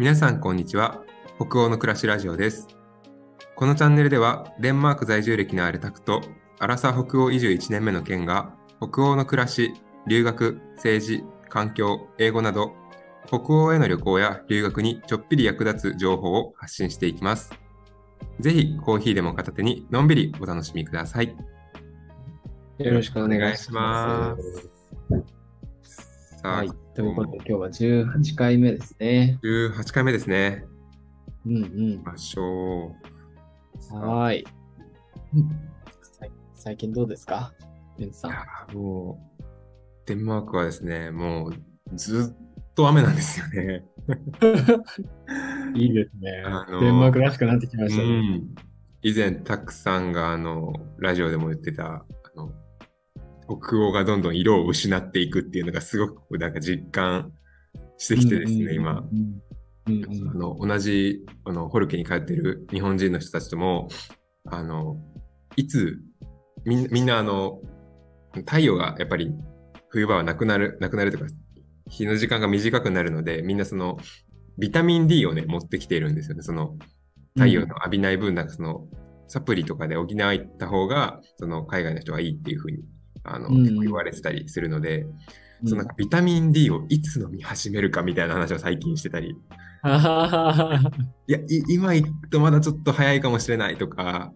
[0.00, 1.02] 皆さんこんにちは。
[1.36, 2.68] 北欧の暮らしラジオです。
[3.54, 6.22] このチャンネルではデンマーク在住歴のあるタクと
[6.58, 9.74] アラサ北欧移住1年目の県が北欧の暮らし
[10.06, 12.72] 留学政治環境英語など
[13.26, 17.52] 北欧への旅行や留学にちょっぴり役立つ情報を発信していきます。
[18.40, 21.36] ぜひコーヒーでも片手にのんびりお楽しみください。
[22.78, 24.79] よろしくお願いします。
[26.42, 26.70] はい。
[26.94, 29.38] ということで、今日は18回目ですね。
[29.42, 30.64] 18回目ですね
[31.46, 31.58] うんう
[32.00, 32.02] ん。
[32.04, 32.94] ましょ
[33.92, 34.46] うはーい。
[36.54, 37.52] 最近どうですか？
[37.98, 38.30] ベンさん。
[38.30, 39.42] いやーもう、
[40.06, 41.54] デンマークはですね、もう
[41.94, 43.84] ずっと雨なんですよね。
[45.76, 48.38] いいですねあのーデンマークらしくなってきまうしたね。
[48.38, 48.54] ん、
[49.02, 52.04] 以前、たくさんがあのラジオでも言ってた、あ
[52.34, 52.50] の
[53.58, 57.32] 北欧がどんどん色を失っていくっていうのがすごくなんか実感
[57.98, 59.04] してきてですね、今。。
[59.86, 63.88] あの同じあのホルケに通ってる日本人の人たちとも
[64.44, 64.98] あの
[65.56, 65.98] いつ
[66.64, 67.60] みんみんなあの
[68.34, 69.32] 太陽がやっぱり
[69.88, 71.24] 冬場はなくなるなくなるとか
[71.88, 73.98] 日の時間が短くなるのでみんなその
[74.58, 76.76] ビタミン D をね持ってきているんですよねその
[77.34, 78.86] 太陽の浴びない分なんかその
[79.26, 82.78] サプリとかで補った方がその海外の人はいいっていうふうに
[83.24, 83.62] あの、うん。
[83.62, 85.06] 結構言われてたりするので、
[85.62, 85.68] うん。
[85.68, 89.30] そのなんかビタミン D をいつ飲み始めるかみたいな話を最近してたり。
[89.30, 94.32] いや、い今行くとまだちょっと早いかもしれないとか、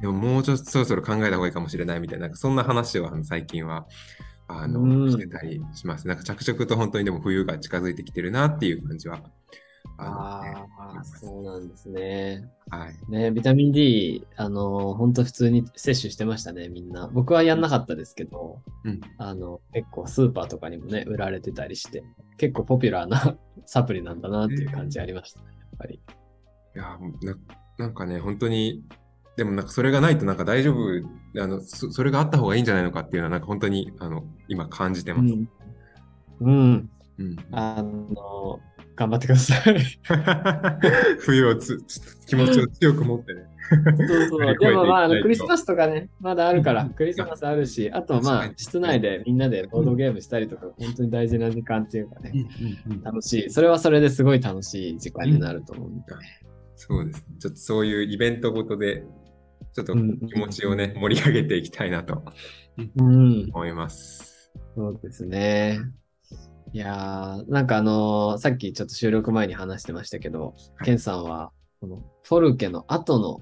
[0.00, 3.86] でももうちょっとそろそろ考えた方がいいかもしれないみたいな、なんかそんな話を最近は
[4.48, 5.10] あの、うん。
[5.10, 6.06] してたりします。
[6.06, 9.20] なんか着々と本当にでも冬が近づいてきてるなっていう感じは。
[10.02, 10.66] あ
[10.98, 12.48] あ、そうなんですね。
[12.70, 13.10] はい。
[13.10, 17.08] ね、ビタミン D、あの、本当普通に摂取してましたね、みんな。
[17.12, 22.02] 僕はやんなかったですけど、うんあの、結構スーパーとかにもね、売られてたりして、
[22.38, 25.94] 結構ポピュラーな サプリなんだなっていう感じありましたね、やっぱり。
[25.94, 27.38] いやな、
[27.78, 28.82] なんかね、本当に、
[29.36, 30.78] でもなんかそれがないとなんか大丈夫、
[31.40, 35.34] あのそそれがあった方がいいんじゃないのかっていうのは、なんか本当にあの今感じてます。
[35.34, 35.48] うん。
[36.40, 36.90] うん。
[37.18, 38.60] うんあの、
[39.00, 39.76] 頑張ってください。
[41.20, 41.82] 冬をつ
[42.26, 43.46] 気持ちを 強く持ってね。
[44.06, 44.56] そうそう。
[44.60, 52.32] でもまあ、あのクリスマスとかね、まだあるから、クリスマスあるし、あとまあ室内でみんなでボードゲームしたりとか、本当に大事な時間っていうかね、
[52.90, 53.50] うん楽しい。
[53.50, 56.02] それはそれですごい楽しい時間になると思うんで。
[56.76, 57.36] そうですね。
[57.38, 59.02] ちょっとそういうイベントごとで、
[59.72, 62.22] ちょっとうん気持ちをね、盛り上げていきたいなと
[62.98, 63.48] うん。
[63.54, 64.52] 思います。
[64.76, 65.80] そうですね。
[66.72, 71.50] いやー、なんかあのーさっきちょっと収録前に話してましたけど、はいケンさんは、
[71.80, 73.40] このフォルケの後の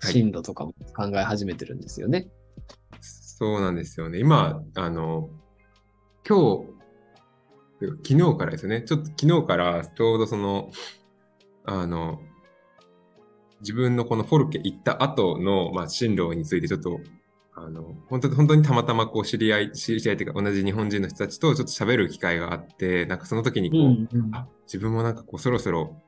[0.00, 2.28] 進路とかも考え始めてるんですよね。
[3.00, 4.18] そうなんですよね。
[4.18, 5.28] 今、あの、
[6.26, 6.64] 今
[7.80, 8.82] 日、昨日からですよね。
[8.82, 10.70] ちょっと昨日からちょうどその、
[11.64, 12.20] あの、
[13.60, 17.00] 自分のこのフォルケ行った後の、まあ、進路についてちょっと、
[17.54, 26.00] あの、本当本当にたまたまこう知り合い、知り合いというか同じ日本人の人たちとちょっと喋る機会があって、なんかその時にこう、うんあ自分もなんかこうそろそろ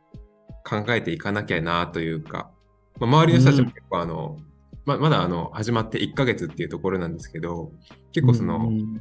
[0.64, 2.50] 考えていかなきゃなというか、
[2.98, 4.38] まあ、周りの人たちも結構あの、
[4.86, 7.72] ままだあの始まって1ヶ月っていうところなんですけど、
[8.12, 9.00] 結構そのうん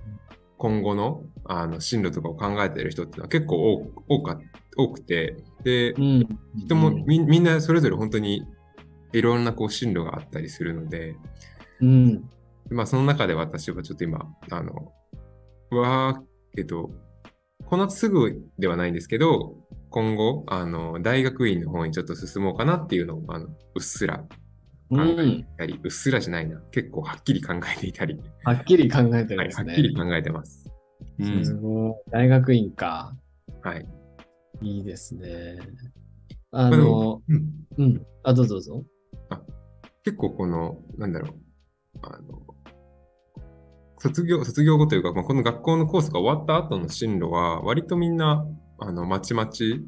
[0.64, 3.74] 今後のあの進路とかを考えている人っていうのは結構
[4.08, 4.40] 多多か
[4.78, 6.40] 多くて、でう、ん。
[6.56, 8.44] 人もみみんなそれぞれ本当に
[9.12, 11.18] いろんなこう進路があったりするので、
[11.82, 12.30] うん。
[12.74, 14.92] まあその中で私はちょっと今、あの、
[15.72, 16.22] は、
[16.58, 16.92] えっと、
[17.66, 19.56] この後すぐではないんですけど、
[19.90, 24.26] 今後、あの、大学院の方にちょっと進もうかなっていうのを、あの、うっすら
[24.90, 25.48] う考えていん。
[25.58, 29.74] たり、うっすらじゃないな、結構はっきり考えていたり、はっきり考えてるはい、んですね。
[29.74, 30.70] はっきり考えてます。
[31.20, 32.12] うんすごい。
[32.12, 33.16] 大学院か。
[33.62, 33.86] はい。
[34.62, 35.58] いいですね。
[36.52, 38.06] あのも、うんうん。
[38.24, 38.84] あ、どうぞどうぞ。
[40.04, 41.38] 結構この、なんだろう、
[42.04, 42.53] あの、
[44.04, 48.46] 卒業、卒業後というか、まあ、この学校のコースが終わった後の進路は、割とみんな、
[48.80, 49.82] あの、まちまち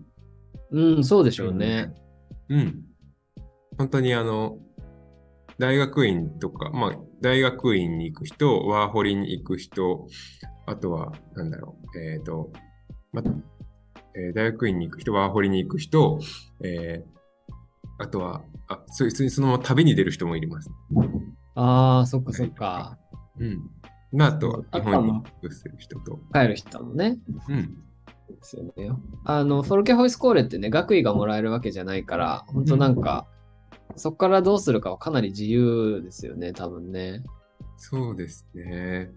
[0.71, 1.93] うん、そうでしょうね。
[2.47, 2.83] うん。
[3.77, 4.57] 本当にあの、
[5.57, 10.07] 大学院とか、まあ、大学院に行く人、ワーホリに行く人、
[10.65, 12.53] あとは、なんだろう、えっ、と、
[13.11, 13.21] ま
[14.17, 16.19] えー大学院に行く人、ワーホリに行く人、
[16.63, 17.15] えー
[17.97, 20.69] あとは、あ、そう普通にそのまま旅に出る人もいます。
[21.55, 22.97] ああ、そっかそっか。
[23.39, 23.69] うん。
[24.15, 26.19] まあ、あとは、あ日本に行くする人と。
[26.33, 27.17] 帰る人もね。
[27.49, 27.77] うん。
[28.29, 28.91] ですよね。
[29.23, 33.27] あの、フォルケホイスコーレってね、学位がもらえるわけじゃないから、本当なんか、
[33.95, 37.23] そこからどうするかはかなり自由ですよね、多分ね。
[37.77, 39.11] そうですね。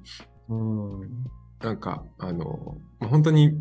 [0.49, 1.01] うん。
[1.61, 3.53] なんか、あの、まあ本当に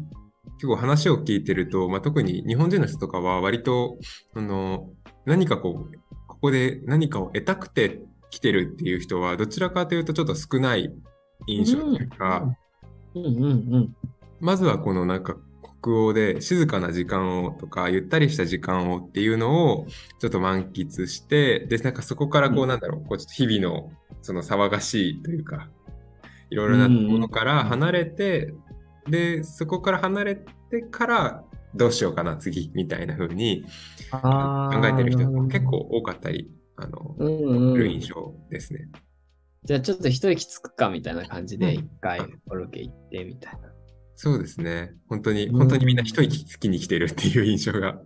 [0.56, 3.98] 結構話を聞いてると、まあ、特に日本人の人とかは割と、
[4.33, 4.90] あの、
[5.25, 5.98] 何かこう、
[6.28, 10.94] ここで何かを得たくて来てるっていう人は、どちらかというとちょっと少ない
[11.45, 12.56] 印象というか、
[13.13, 13.25] うん。
[13.25, 13.44] うん。
[13.44, 13.48] う
[13.80, 13.95] ん。
[14.39, 15.38] まずはこのなんか
[15.81, 19.88] 北欧で静かな時間をとか、ゆったりした時間をっていうのを
[20.19, 22.69] ちょっと満喫して、で、なんかそこからこううん。
[22.69, 23.92] なんだろう、こうちょっと日々の
[24.22, 25.69] その騒がしいというか、
[26.50, 28.54] いろいろなものから離れて、
[29.07, 31.44] で、そこから離れてから
[31.75, 33.66] どうしようかな、次、みたいな風に
[34.12, 35.42] 考えてる人なほど。
[35.44, 37.92] が結構多かったり、あの、うんうん。
[37.92, 38.90] 印象ですね。
[39.63, 43.59] じゃあちょっと一息つくかみたいな感じでうん一回コロケ行ってみたいな。
[44.19, 44.95] そうですね。
[45.09, 48.01] 本当に、うん本当にみんな一息つきに来てるっていう印象が。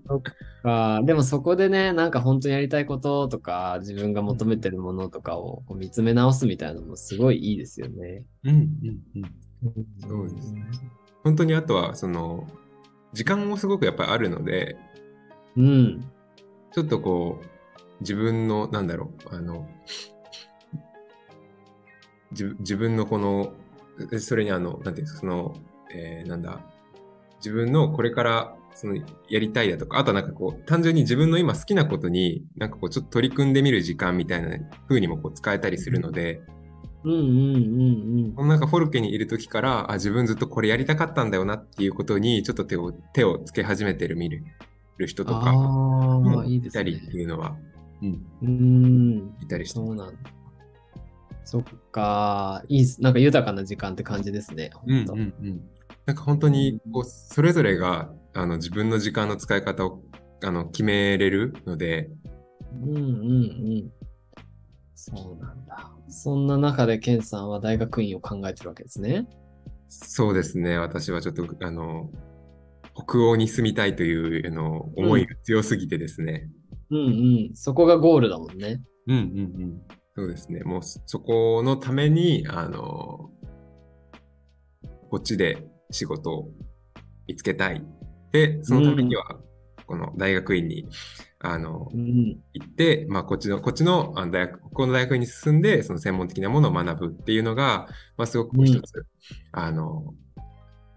[0.63, 8.25] あーでもそこでね、なんか本当にやりたいこととか、自分が求めてるものとかを見つめ直すみたいなのもすごいいいですよね。
[8.43, 8.67] うんうん
[9.15, 9.85] うん。
[10.01, 10.65] そうですね。
[11.23, 12.45] 本当にあとは、その、
[13.13, 14.75] 時間もすごくやっぱりあるので、
[15.55, 16.11] うん。
[16.73, 17.45] ちょっとこう、
[18.01, 19.65] 自分の、なんだろう、あの、
[22.31, 23.53] 自自分のこの、
[24.11, 25.55] えそれにあの、なんていうんですか、その、
[25.93, 26.61] えーなんだ、
[27.37, 28.95] 自分のこれから、その、
[29.29, 34.57] やりたいだとか、あとはなんかこう、単純に自分の今好きなことに、なんかこう、ちょっと取り組んでみる時間みたいな
[34.87, 36.41] 風にもこう使えたりするので、
[37.03, 44.43] うんうんうんこのなんかフォルケにいる時から、あ、自分ずっとこれやりたかったんだよなっていうことに、ちょっと手を、手をつけ始めてる見る
[44.97, 45.29] る人うん。
[45.29, 47.11] とかもああ、いいですねいたりっ。
[47.11, 47.57] ていうのは、
[48.01, 49.35] うん、うん。
[49.41, 50.31] いたりしてそうなんだ。
[51.43, 52.63] そっか。
[52.67, 52.85] いい。
[52.99, 54.71] なんか豊かな時間って感じですね。
[54.85, 55.61] うん本当うんうん。
[56.05, 60.01] なんか本当にこうそれぞれがあの自分の時間の使い方を
[60.43, 62.09] あの決めれるので、
[62.83, 63.05] うんうんう
[63.85, 63.91] ん。
[64.95, 65.91] そうなんだ。
[66.09, 69.27] そんな中で、ケンさんは大学院を考えてるわけですね。
[69.89, 72.09] そうですね、私はちょっとあの
[72.93, 76.49] 北欧に住みたいというあの思いが強すぎてですね。
[76.91, 77.01] うんう
[77.51, 77.55] ん。
[77.55, 78.81] そこがゴールだもんね。
[79.07, 79.81] うんうんうん。
[80.15, 83.31] そうですね、もうそこのために、あの、
[85.09, 86.51] こっちで仕事を
[87.27, 87.81] 見つけたい。
[88.31, 89.39] で、そのためには、
[89.85, 90.87] この大学院に、
[91.39, 92.39] あの、うん。
[92.53, 97.87] 行って、まあ、こっちの、こっちのあの大学、ここの大学に進んで、その専門的なものを学ぶっていうのが、
[98.17, 99.05] まあ、すごく一つ、
[99.51, 100.13] あの、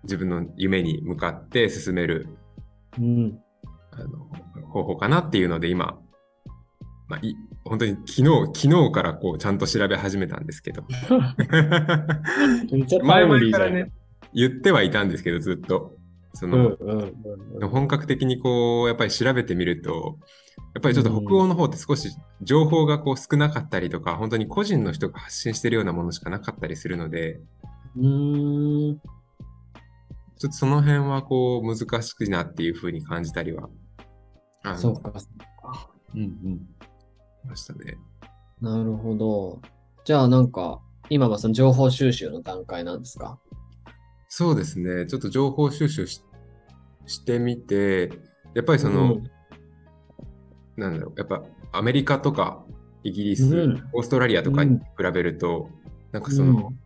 [0.05, 2.29] 自分の夢に向かって進める、
[2.99, 3.39] うん。
[3.93, 4.29] あの、
[4.69, 5.99] 方法かなっていうので、今、
[7.09, 7.35] まあ、い
[7.65, 8.25] 本当に昨日、
[8.55, 10.85] 昨日からこう、ちゃんと調べ始めたんですけど。
[13.03, 13.61] 前イムリーじゃん。
[13.61, 13.91] 々からね、
[14.35, 15.97] 言ってはいたんですけど、ずっと。
[16.35, 17.15] そうんの、うんうん
[17.63, 17.69] うん。
[17.69, 20.19] 本格的にこう、やっぱり調べてみると、
[20.75, 22.11] やっぱりちょっと北欧の方って少し
[22.43, 27.41] 情報がこう少なかったりとか、本当に個人の人が発信してるようなものしかなかったりするので、
[27.97, 29.01] うーん。
[30.37, 33.69] ちょっとその辺はこう難しくなっていうふうに感じたりは、
[34.77, 35.13] そうか。
[36.15, 36.69] うんうん、
[37.47, 37.97] ましたね。
[38.61, 39.61] なるほど。
[40.05, 40.81] じゃあなんか、
[41.11, 43.39] 今はその情報収集の段階なんですか？
[44.29, 45.07] そうですね。
[45.07, 46.23] ちょっと情報収集し
[47.07, 48.11] してみて、
[48.55, 49.31] やっぱりその、うん。
[50.77, 51.43] なんだろう、やっぱ
[51.73, 52.65] アメリカとか
[53.03, 53.91] イギリス、うん。
[53.93, 55.69] オーストラリアとかに比べると、
[56.13, 56.79] なんかその、うん。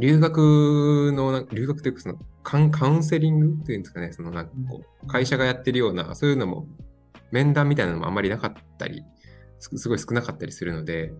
[0.00, 6.66] 留学のな、留学というかそのカウン、カウンセリングっていうんですかね、そのなんかこう、会社がやってるような、そういうのも、
[7.30, 9.04] 面談みたいなのもあんまりなかったり、
[9.64, 11.12] すすごい少なかったりするので、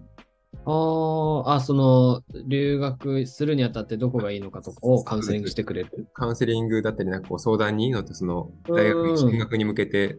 [0.66, 5.90] あーあ、その、留学するにあたってどこがいいのかとかをカウンセリングしてくれる？
[6.14, 10.18] カウンセリングだったり、なんかこう相談に乗って、そのうん大学に進学に向けて、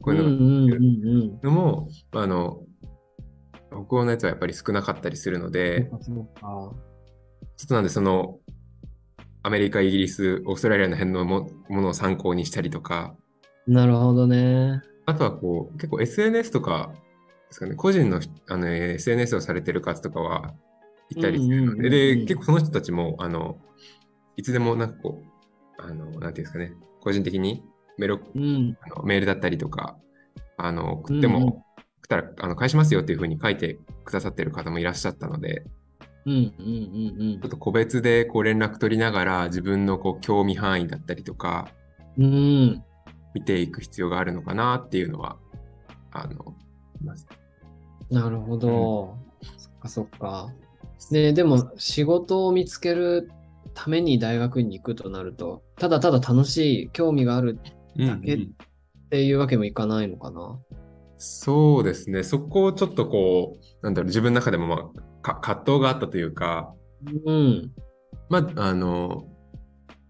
[0.00, 0.22] こういう
[1.40, 2.60] ののも、あの、
[3.70, 5.52] 北欧のやつはやっぱり少なかったりするのうん。
[5.52, 6.28] で、ちょ
[7.64, 8.38] っとなんでその、
[9.42, 13.14] アメリカ、イギリス、オーストラリアの辺のもものを参考にしたりとか、
[13.66, 14.82] なるほどね。
[15.06, 16.92] あとはこう、結構 SNS とか
[17.48, 20.54] ですかね、個人のあの SNS をされてる方とかは
[21.10, 23.58] いたりするので、うんうんうんうんで、結構その人たちも、あの、
[24.36, 25.22] いつでもなんかこ
[25.78, 27.62] う、あの、なんていうんですかね、個人的に
[27.96, 28.76] メロうん。
[28.80, 29.96] あのメールだったりとか、
[30.56, 31.62] あの、送ってうんうんも、送っ
[32.08, 35.64] たらあの返しますよっていうふうに書いてくださってる方もいらっしゃったので、
[36.26, 41.68] うんうんうんちょっと個別でこう連絡取りながら自分のこう興味範囲だったりとか、
[42.18, 42.24] うん。
[42.24, 42.84] うん。
[43.34, 45.38] 見ていく必要があるのかなっていうのは、
[46.10, 46.56] あの、思
[47.02, 47.26] います。
[48.10, 49.16] なるほど。
[49.58, 50.52] そっかそっか。
[51.10, 53.30] ねでも仕事を見つける
[53.74, 57.58] ために大学院に行くとなると、ただただ楽しい、興味がある
[57.96, 58.50] だけうんうん
[59.06, 60.58] っていうわけもいかないのかな？
[61.16, 62.22] そうですね。
[62.22, 66.74] そこをちょっとこう、なんだろう、自分の中でもまあ、か葛藤があったというか、
[67.24, 67.72] うん。
[68.28, 69.24] まあ、あの、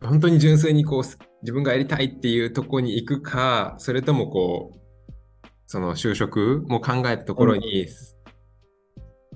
[0.03, 4.79] 本当に純粋にこう、す自分がやりたいっていうところに行くか、それともこう、
[5.69, 7.87] その就職も考えたところに、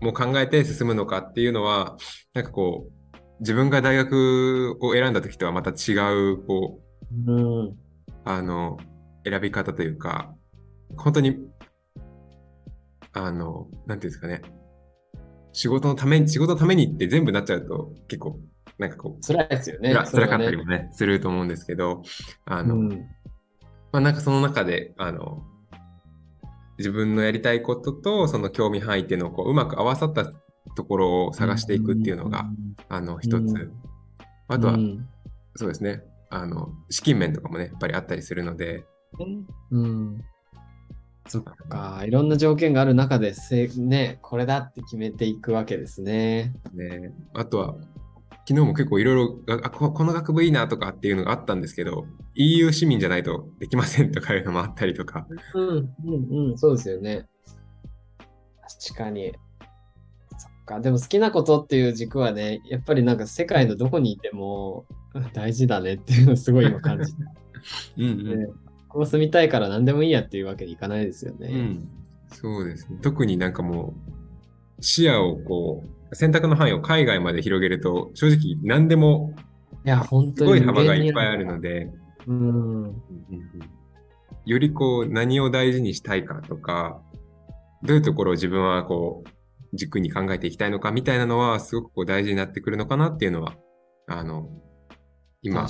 [0.01, 1.99] もう考えて進むのかっていうのは、
[2.33, 5.93] なんかこう、自分が大学を選んだ時とはまた違
[6.33, 6.81] う、こ
[7.27, 7.77] う、うん。
[8.25, 8.79] あの、
[9.27, 10.35] 選び方というか、
[10.97, 11.37] 本当に、
[13.13, 14.41] あの、なんていうんですかね、
[15.53, 18.41] 仕事のために、仕事のためにって全部なっちゃうと、結構、
[18.79, 19.93] なんかこう、辛いですよね。
[19.93, 20.65] 辛辛かったりも。
[20.65, 22.03] もね、すると思うんですけど、
[22.47, 22.89] あの、うん。
[22.89, 25.45] まあなんかその中で、あの、
[26.83, 30.33] 自分のやりたいことと、その興味範囲っていうのをこううまく合わさった
[30.75, 32.47] ところを探していくっていうのが、
[32.89, 33.35] あの、一つ。
[33.35, 33.73] うん
[34.49, 35.09] あとは、うん
[35.55, 38.85] そうですね、あの、資金面とかもね、やっぱりあったりするので、
[39.71, 40.25] うん。
[41.29, 42.03] そっか。
[42.07, 46.55] いろんな条件がある中でせ、ね、これだって決めていくわけですね。
[46.73, 47.75] ね、あとは、
[48.49, 57.29] 昨日も結構いろいろあこ、この学部いいなとかっていうのがあったんですけど、EU 市民じゃないとできませんとかいうのもあったりとか、うん、うん、うん、そうですよね。
[58.89, 59.33] 確かに。
[60.39, 60.81] そっか。
[60.81, 67.23] でも好きなことっていう軸はね、やっぱりなんか世界のどこにいてもうん大事だねっていうのをすごい今感じて。
[67.99, 68.07] うんう
[68.37, 68.47] んね
[68.89, 71.49] ここ住みたいから何でもいいやっていうわけにいかないですよね。
[71.49, 71.89] うん、
[72.31, 72.99] そうですね。
[73.01, 74.22] 特になんかもう、
[74.83, 79.35] 視野をこう、選択の範囲を海外まで広げると、正直何でも
[79.85, 81.91] いや、本す当にごい幅がいっぱいあるので、
[82.27, 83.03] うん。
[84.45, 87.01] よりこう何を大事にしたいかとか、
[87.83, 93.57] どういうところを自分はこう軸に考えていきたいのかみたいなのはすごくこう大事になってくるのかなっていうのは、
[94.07, 94.49] あの、
[95.43, 95.67] 今、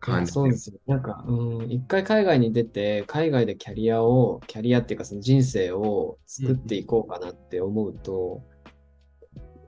[0.00, 0.78] 感じそうですよ。
[0.86, 8.42] なんか、うん、一回海外に出て、海外でキャリアを、キャリアっていうかその人生を作っていこうかなって思うと、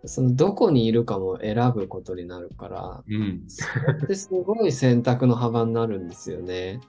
[0.05, 3.45] そのどこにいるかも選ぶことになるから、うん。
[3.49, 6.81] それってすごい選択の幅になるんですよね。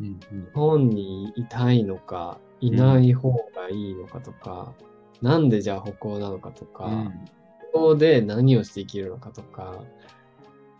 [0.00, 4.74] うんうん日本にいたいのか、いない方がいいのかとか、
[5.22, 7.24] なんでじゃあ北欧なのかとか、うん
[7.70, 9.84] 北欧で何をして生きるのかとか、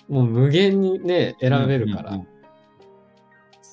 [0.09, 2.27] もう無限にね、選べるから、うんうん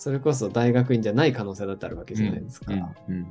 [0.05, 2.71] それこそ大学院じゃない可能性だってあるわけじゃないですか。
[3.09, 3.27] うん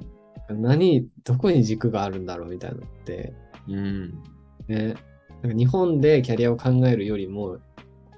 [0.48, 3.32] 何、どこに軸があるんだろうみたいなのって、
[3.68, 3.76] うん。
[3.76, 4.22] うん
[4.66, 4.94] ね、
[5.42, 7.58] なんか日本でキャリアを考えるよりも、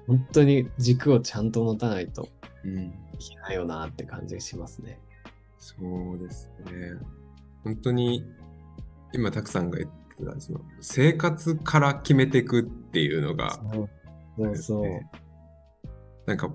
[0.07, 2.29] 本当に軸をちゃんと持たないと
[2.63, 2.77] うん。
[2.79, 4.99] いけないよなって感じがしますね。
[5.59, 6.99] そうですね。
[7.63, 8.25] 本当に、
[9.13, 13.59] 今、たくさんが言ってた、その、生活から決めていくっていうのが、
[14.37, 14.85] そうそう
[16.25, 16.51] なんか、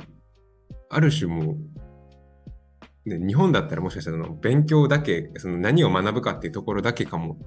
[0.91, 1.57] ある種も
[3.07, 7.39] う、ね、日本だったらもしかしたら勉強だけ、その何を学ぶかっていうところだけかも。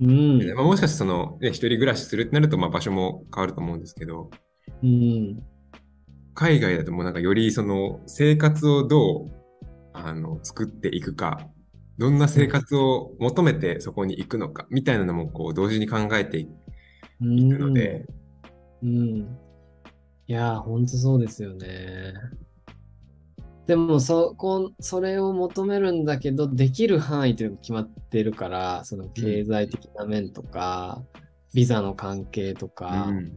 [0.00, 0.54] うん。
[0.54, 4.30] まあ、もしかしてその、ね、一人暮らしするってなると、まあ場所も変わると思うんですけど、
[4.82, 5.42] うん。
[6.34, 9.30] 海外だともうなんかよりその生活をどう
[9.92, 11.48] あの作っていくか、
[11.98, 16.50] どんな生活を求めてそこに行くのかみたいなのもこう同時に考えていく
[17.20, 18.23] ので、うん。
[18.86, 19.26] い
[20.26, 22.14] やー、ほんとそうですよね。
[23.66, 31.02] でも、そこ、それを求めるんだけど、できる範囲というのが決まってるから、その経済的な面とか、
[31.54, 33.32] ビザの関係とか、うん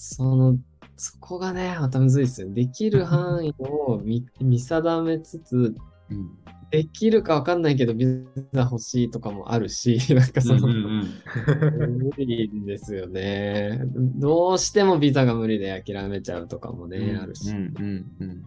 [0.00, 0.58] その、
[0.96, 2.54] そこがね、またむずいですよね。
[2.54, 5.74] できる範囲を見見定めつつ、
[6.10, 6.38] うん
[6.70, 8.06] できるかわかんないけど、ビ
[8.52, 13.80] ザ欲しいとかもあるし、 なんかその、無理ですよね。
[13.94, 17.50] どうしてもビザが無理で諦めちゃうとかもね、あるし。
[17.50, 18.44] うんうんうん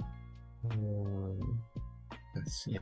[2.68, 2.82] いや、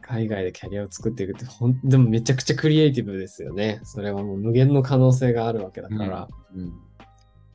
[0.00, 3.80] 海外でキャリアを作っていくって、ほん、でもめちゃくちゃクリエイティブですよね。
[3.84, 6.28] それはもう無限の可能性があるわけだから。
[6.54, 6.72] うん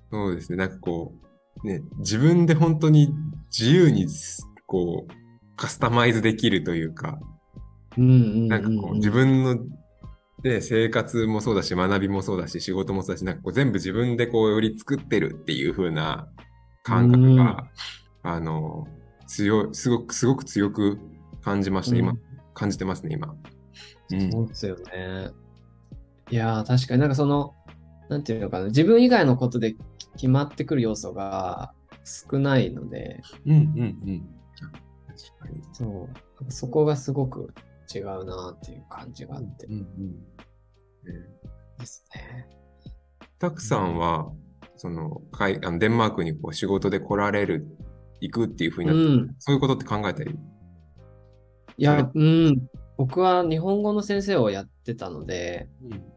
[0.09, 1.13] そうですね、なんかこ
[1.63, 3.13] う、ね、自分で本当に
[3.51, 4.07] 自由に
[4.65, 5.26] こう
[5.57, 7.19] カスタマイズできるというか、
[7.97, 9.55] なんかこう自分の、
[10.43, 16.29] ね、生活もそうだし、学びもそうだし、仕事もそうだし、なんかこう全部自分でこうより作ってるっていう風な
[16.83, 17.67] 感覚が、
[18.23, 18.87] あの、
[19.25, 20.99] 強い、すごく、すごく強く
[21.41, 22.19] 感じました、今うん。
[22.53, 23.35] 感じてますね、今。
[24.11, 25.31] うんそうですよね。
[26.29, 27.55] いやー、確かになんかその、
[28.09, 29.75] なんていうのかな、自分以外のことで
[30.13, 31.73] 決まってくる要素が
[32.05, 34.36] 少ないので、うんうんうん。
[35.39, 35.63] 確かに。
[35.73, 36.09] そ
[36.47, 37.53] う、そこがすごく
[37.93, 40.17] 違うなっていう感じがあってうんうんね
[41.79, 42.47] ですね。
[43.39, 44.31] たくさんは、
[44.75, 47.67] その、かいあのデンマークにこう仕事で来られる、
[48.21, 49.35] 行くっていう風にうなって、ん。
[49.39, 50.31] そういうことって考えたり？
[51.77, 52.67] いや、うん。
[52.97, 55.69] 僕は日本語の先生をやってたので、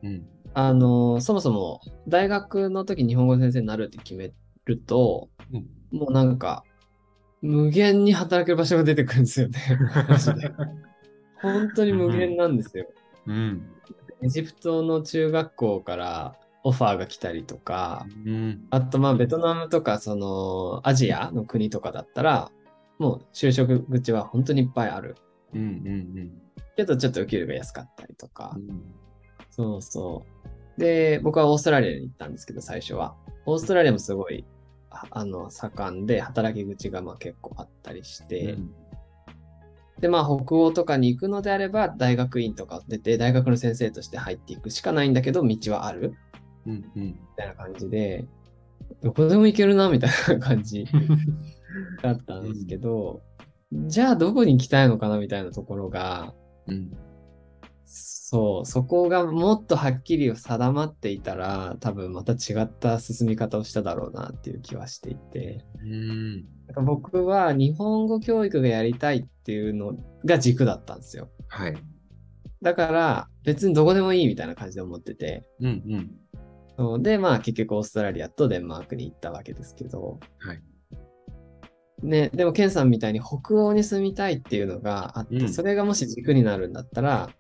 [0.03, 4.33] うんうんあの、そもそも大学の時日本語の先生になるって決め
[4.65, 6.65] ると、うんもうなんか、
[7.43, 9.59] 無限に働ける場所が出てくるんですよね。
[11.41, 12.87] 本当に無限なんですよ。
[13.27, 13.63] うん。
[14.23, 18.67] エジプトの中学校からオファーが来たりとか、うん。
[18.71, 22.51] あとまあベトナムとかそのアジアの国とかだったら、
[22.99, 25.17] もう就職口は本当にいっぱいある。
[25.55, 25.61] うん。
[25.61, 26.33] うん。
[26.77, 28.61] けどちょっとお給料が安かったりとかう。
[28.61, 28.83] ん。
[29.51, 30.25] そうそ
[30.77, 30.81] う。
[30.81, 33.15] で、僕はオーストラリアに行ったんですけど、最初は。
[33.47, 34.45] オーストラリアもすごい、
[34.91, 38.59] ああの、盛んで、働き口がまあ結構あったりして、
[40.01, 46.15] で、まあ、北欧とかに行くのであれば、大学院とか出て、大学の先生として入っていくしかないんだけど、道はある
[46.67, 46.73] うん。
[46.97, 47.03] うん。
[47.03, 48.27] みたいな感じで、
[49.03, 50.87] どこでも行けるな、みたいな感じ
[52.03, 53.23] だったんですけど、
[53.73, 56.35] じゃあどこに行きたいのかな、みたいなところが、
[56.67, 56.91] うん。
[57.91, 66.45] そう、そこがもっとはっきり定まっていたら、多分また違った進み方をしただろうなっていう気はしていて、うん。
[66.73, 71.29] か僕は日本語教育がやりたいっていうのが軸だったんですよ。
[71.49, 71.75] はい。
[72.63, 75.67] だから別にどこでもいいみたいな感じで思ってて、うん。
[75.67, 76.11] うん。
[76.79, 80.63] そうで、まあ結局オーストラリアとデンマークに行ったわけですけど、はい。
[82.03, 87.31] ね、でもケンさんみたいに北欧に住みたいっていうのがあって、うんそれがもし軸になるんだったら、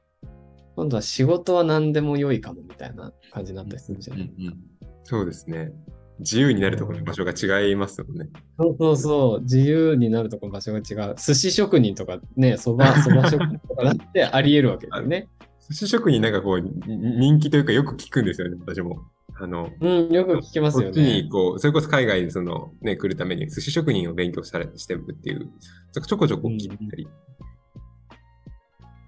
[0.80, 4.20] 今度は仕事は何でも良いかもみたいな感じになったりするんじゃうん。
[4.20, 4.58] ない、うん。
[5.04, 5.72] そうですね。
[6.20, 8.30] 自由になるところの場所が違いますよね。
[8.58, 11.16] そうそうそう、自由になるところ場所が違う。
[11.16, 15.28] 寿司職人とかね、そば、 そば職人とかだってあり得るわけだよね。
[15.68, 19.02] 寿司職人なんかこう、に人気というかよく聞くんですよね、私も。
[19.38, 21.28] あの、うん、よく聞きますよこっちにね。
[21.30, 25.50] こう、それこそ海外にその、ね、来るために寿司職人を勉強されしてるっていう、
[25.92, 27.06] ちょこちょこ聞いたり。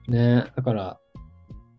[0.08, 0.98] ね、だから、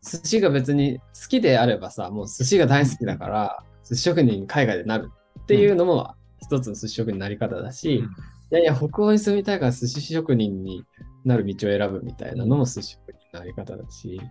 [0.03, 8.05] 寿司が別に好きであればさ、もう寿司が大好きだから、寿司職人に海外でなるっていうのも一つの寿司職人のなり方だし、うん。
[8.05, 8.09] い
[8.51, 10.83] やいや、北欧に住みたいから寿司職人に
[11.23, 14.21] なる道を選ぶみたいなのも寿司職人のなり方だし、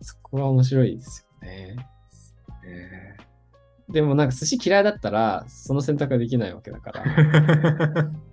[0.00, 1.76] そこは面白いですよね。
[2.64, 3.16] ね
[3.90, 7.04] でもなんか寿司嫌いだったら、その選択はできないわけだから、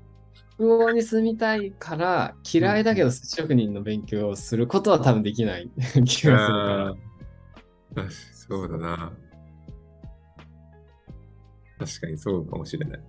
[0.58, 6.96] 北欧に住みたいから、嫌いだけど寿司職人の勉強をすることは多分できない気がするか
[7.96, 9.14] らそうだな。
[11.80, 13.02] 確かにそうかもしれない。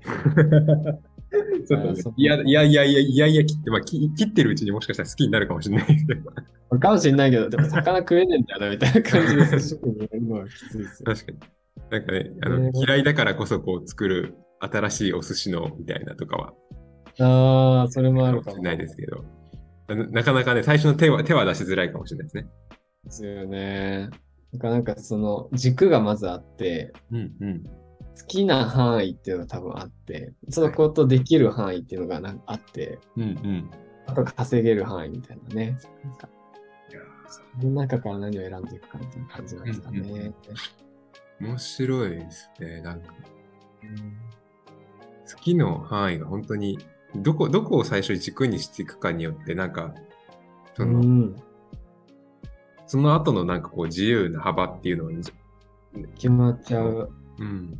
[1.67, 6.79] ちょっといやいやいやいやいやいや切って、まあ、き切ってるうちにもしかしたら好きになるかもしれないけど。
[6.79, 11.15] かもしれないけど、でも魚食えねえんだよな、みたいな感じで寿司職人やるのはきついですよ。
[11.15, 11.39] 確かに。
[11.91, 16.53] なんかね、あのね嫌いだからこそこう作る新しいお寿司のみたいなとかは
[17.21, 18.57] ああ、それもあるかも。
[18.57, 19.25] しれないですけど、
[19.89, 22.47] ななかなかね、最初の手は手は出しづらいかもしれないですね。
[23.05, 24.11] ですよね。
[24.53, 27.63] なんかなんかその軸がまずあって、うんうん。
[27.65, 33.71] 好きな範囲っていうのが多分あって、そのことできる範囲っていうのがなんかあって、うんうん。
[34.07, 35.79] あと稼げる範囲みたいなね。
[36.05, 36.29] なんか
[36.91, 39.99] いやその中から何を選んでいくかみたいな感じなんですかね。
[40.01, 40.35] うんうん
[41.41, 42.81] 面白いですね。
[42.83, 43.15] なんか、
[45.31, 46.79] 好きの範囲が本当に、
[47.23, 49.95] どこ、どこを最初に軸にしていくかによって、なんか、
[50.77, 51.37] その、うん、
[52.87, 55.13] その後のなんかこう自由な幅っていうのは、
[56.15, 57.11] 決まっちゃう。
[57.39, 57.79] うん。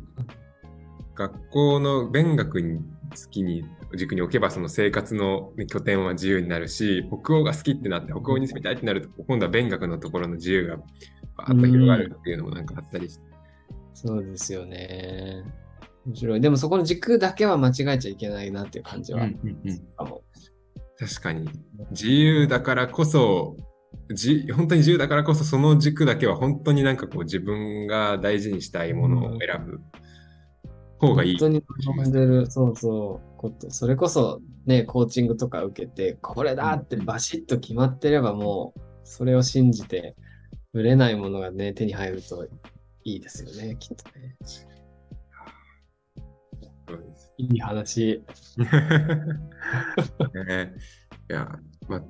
[1.15, 10.77] 学校の勉学に好きに軸に置けばその生活のね拠点は自由になるし北欧が好きってなって北欧に住みたいってなると今度は勉学のところの自由が
[11.35, 13.23] バーッと広がるっていうのもなんかあったりして、
[13.93, 15.43] そうですよね。
[16.05, 16.41] 面白い。
[16.41, 19.23] でもそこの軸だけは間違えちゃいけないなっていう感じは。
[19.23, 20.23] うんうんうんかも
[20.97, 21.49] 確かに
[21.91, 23.55] 自由だからこそ
[24.13, 29.79] じ本当に自由だからこそその軸だけは本当になんかこう自分が大事にしたいものを選ぶ
[30.99, 31.37] 方がいい。
[31.39, 33.71] 本当に望んでる、そうそう、こと。
[33.71, 40.15] それこそね、コーチングとか受けて、これだってバシッと決まってればもう、それを信じて、
[40.73, 42.45] 売れないものがね、手に入ると
[43.03, 44.35] いいですよね、きっとね。
[46.89, 48.23] そうですいい話。
[50.47, 50.73] ね。
[51.29, 51.47] いや、
[51.87, 52.03] まあ、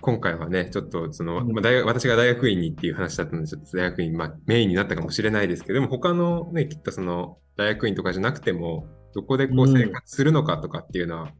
[0.00, 1.52] 今回はね、ちょっとその、うん。
[1.52, 9.72] まあ、大学私が大学院にっていう話だったので、ちょっと大学院、まあ、メインになったかもしれないですけど、でも他のね、きっとその大学院とかじゃなくても、どこでこううん。
[9.72, 11.30] 生活するのかとかっていうのは、き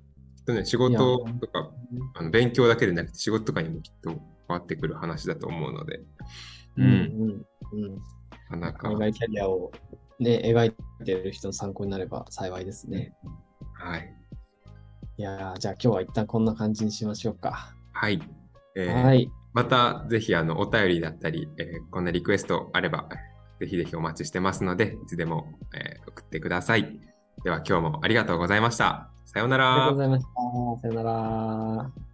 [0.43, 1.73] っとね、仕事とか、
[2.15, 6.01] あの勉強だけでなくて仕事とかにもきっと変わってくる話だと思うので、
[6.77, 8.53] うん、うんうん。
[8.53, 8.61] うん。
[8.61, 9.73] なかなか、海外キャリアを
[10.23, 13.15] ね、描いてる人の参考になれば幸いですね。
[13.75, 14.15] はい。
[15.19, 17.75] いやーじゃあ今日は一旦こんな感じにしましょうか。
[17.93, 18.21] はい。
[18.77, 19.31] えーはい。
[19.53, 23.07] また、ぜひ、あの、お便りだったり、えーこんなリクエストあれば、
[23.61, 26.99] ぜひぜひお待ちしてますので、いつでも、えー送ってください。
[27.45, 29.11] では今日もありがとうございました。
[29.25, 29.99] さようならありがとうご。
[30.01, 30.81] ざいました。
[30.81, 32.12] さよなら。